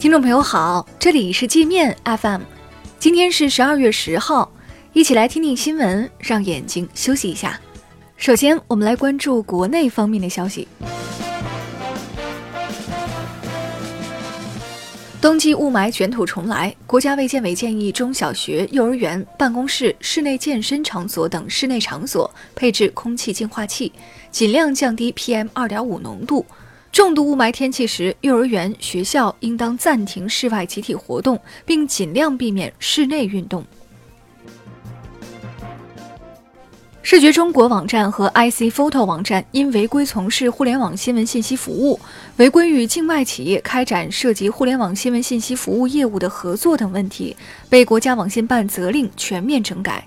[0.00, 2.40] 听众朋友好，这里是界面 FM，
[2.98, 4.50] 今天是十二月十号，
[4.94, 7.60] 一起来听听新闻，让眼睛休息一下。
[8.16, 10.66] 首先，我们来关注国内方面的消息。
[15.20, 23.92] 冬季雾霾卷土重来，国家卫健委建议中小学、幼儿园、办公室、室内健身场所等室内场所配置空气净化器，
[24.30, 26.46] 尽量降低 PM 二点五浓度。
[26.92, 33.64] 重度雾霾天气时，幼儿园、学校应当暂停室外集体活动，并尽量避免室内运动。
[37.02, 41.98] 视觉中国网站和 IC Photo 网站因违规从事互联网新闻信息服务、
[42.36, 47.36] 违规与境外企业开展涉及互联网新闻信息服务业务的合作等问题，
[47.68, 50.04] 被国家网信办责令全面整改。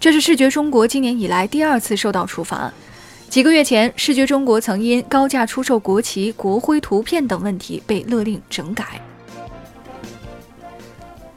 [0.00, 2.72] 这是视觉中国今年以来第二次受到处罚。
[3.28, 9.00] 几个月前，视觉中国曾因高价出售国旗、国徽图片等问题被勒令整改。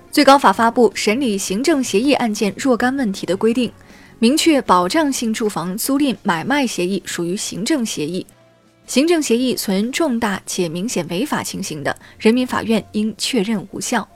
[0.10, 3.72] 最高法发布审理行政协议案件若干问题的规定。
[4.20, 8.24] 明确保障性住房租赁买卖协议属于行政协议，
[8.86, 14.08] 行政协议存重大且明显违法情形的，人民法院应确认无效。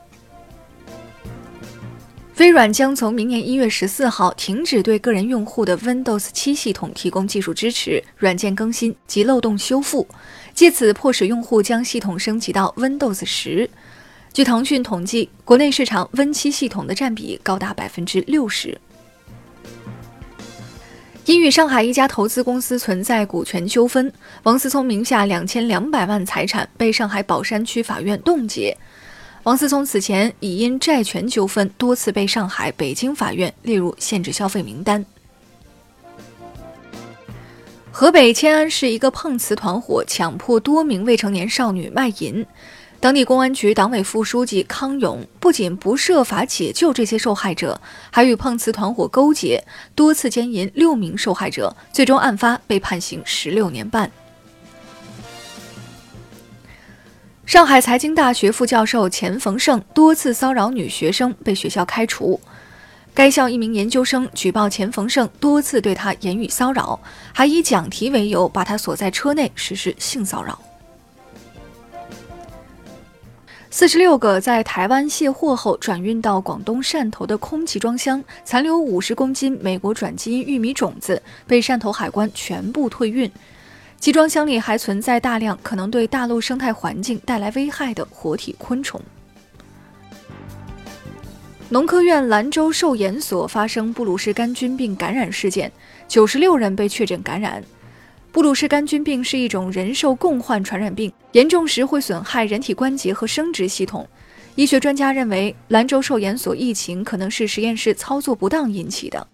[2.38, 10.06] 微软将从明年一月十四号停止对个人用户的 Windows 七系统提供技术支持、软件更新及漏洞修复，
[10.54, 13.70] 借此迫使用户将系统升级到 Windows 十。
[14.34, 18.78] 据腾讯统计，国内市场 Win 七系统的占比高达百分之六十。
[21.24, 24.12] 因与上海一家投资公司存在股权纠纷，
[24.44, 28.78] 王思聪名下两千两百万财产被上海宝山区法院冻结。
[29.46, 35.06] 王思聪此前已因债权纠纷多次被上海、北京法院列入限制消费名单。
[37.92, 42.44] 河北迁安市一个碰瓷团伙强迫多名未成年少女卖淫。
[43.00, 47.80] 当地公安局党委副书记康勇不仅不设法解救这些受害者，
[48.10, 49.64] 还与碰瓷团伙勾结，
[49.94, 54.12] 多次奸淫六名受害者，最终案发被判刑十六年半。
[57.46, 62.42] 上海财经大学副教授钱逢胜多次骚扰女学生，被学校开除。
[63.14, 67.00] 该校一名研究生举报钱逢胜多次对他言语骚扰，
[67.32, 70.60] 还以讲题为由把他锁在车内实施性骚扰。
[73.70, 83.32] 四十六个在台湾卸货后转运到广东汕头的空集装箱，残留五十公斤美国转基因玉米种子，被汕头海关全部退运。
[84.00, 89.02] 集装箱里还存在大量可能对大陆生态环境带来危害的活体昆虫。
[91.70, 95.72] 农科院兰州兽研所发生布鲁氏杆菌病感染事件，
[96.08, 97.64] 九十六人被确诊感染。
[98.32, 104.08] 布鲁氏杆菌病是一种人兽共患传染病，严重时会损害人体关节和生殖系统。
[104.54, 109.28] 医学专家认为，兰州兽研所疫情可能是实验室操作不当引起的。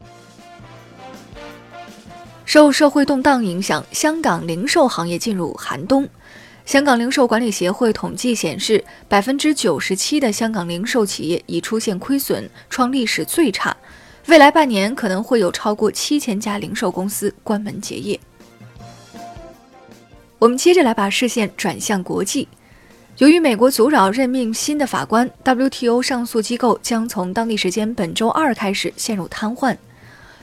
[2.54, 6.06] 受社会动荡影响，香港零售行业进入寒冬。
[6.66, 13.74] 香港零售管理协会统计显示，百分之九十七的香港零售企业已出现亏损，创历史最差。
[14.26, 18.20] 未来半年可能会有超过七千家零售公司关门结业。
[20.38, 22.50] 我们接着来把视线转向国际。
[23.20, 29.78] 由于美国阻扰任命新的法官，WTO 上诉机构将从当地时间本周二开始陷入瘫痪。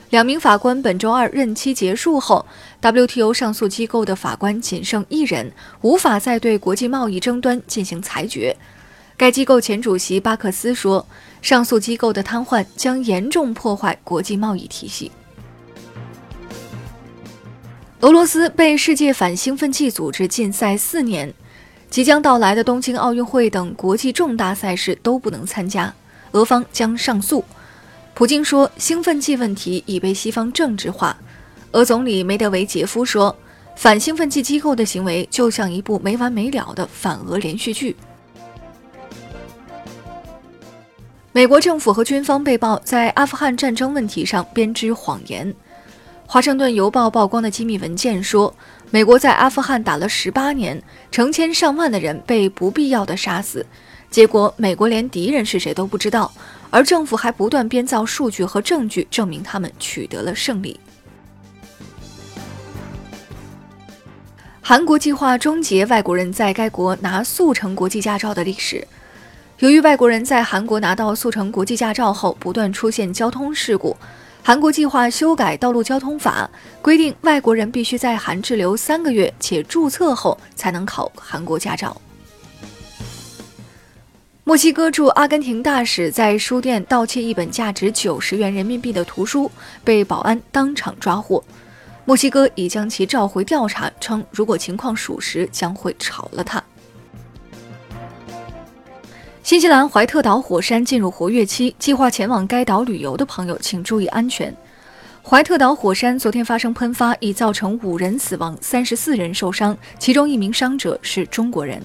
[0.09, 2.43] 两名法官本周二任期结束后
[2.81, 8.55] ，WTO 上诉机构的法官仅剩一人，无法再对国际贸易争端进行裁决。
[9.15, 11.05] 该机构前主席巴克斯说
[11.43, 15.11] ：“上诉机构的瘫痪将严重破坏国际贸易体系。”
[18.01, 21.31] 俄罗斯被世界反兴奋剂组织禁赛四年，
[21.91, 25.93] 即将到来的东京奥运会等国际重大赛事都不能参加。
[26.31, 27.45] 俄方将上诉。
[28.19, 31.15] 普京说，兴奋剂问题已被西方政治化。
[31.71, 33.33] 俄总理梅德韦杰夫说，
[33.77, 37.95] 反兴奋剂机构的行为就像一部没完没了的反俄连续剧。
[41.31, 45.55] 美国政府和军方被曝在阿富汗战争问题上编织谎言。
[46.27, 48.53] 华盛顿邮报曝光的机密文件说，
[48.91, 53.65] 美国在阿富汗打了十八年，成千上万的人被不必要的杀死，
[54.11, 56.31] 结果美国连敌人是谁都不知道，
[56.69, 60.79] 而政府还不断编造数据和证据证明他们取得了胜利。
[64.61, 68.87] 韩国计划终结外国人在该国拿速成国际驾照的历史。
[69.59, 73.97] 由于外国人在韩国拿到速成国际驾照后不断出现交通事故。
[74.41, 76.49] 韩国计划修改道路交通法，
[76.81, 81.99] 规定外国人必须在韩滞留三个月且注册后才能考韩国驾照。
[84.49, 89.51] 墨西哥驻阿根廷大使在书店盗窃一本价值九十元人民币的图书，
[89.83, 91.43] 被保安当场抓获。
[92.03, 96.63] 墨西哥已将其召回调查，称如果情况属实，将会炒了他。
[99.43, 104.51] 新西兰怀特岛火山进入活跃期，计划前往该岛旅游的朋友请注意安全。
[105.21, 111.79] 怀特岛火山昨天发生喷发，已造成五人死亡、三十四人受伤，其中一名伤者是中国人。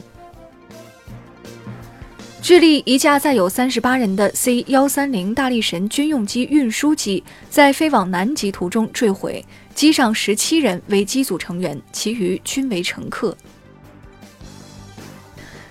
[2.45, 9.43] 智利一架载有三十八人的 C 幺三零大力神军用机运输机在飞往南极途中坠毁，
[9.75, 13.35] 机上十七人为机组成员，其余均为乘客。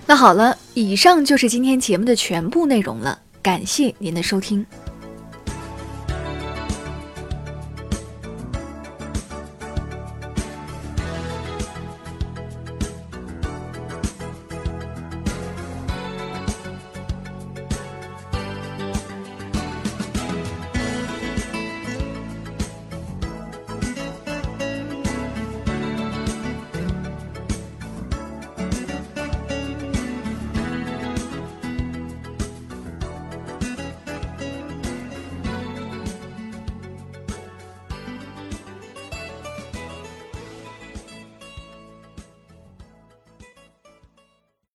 [0.04, 4.66] 那好了，以上就是今天节目的全部内容了，感谢您的收听。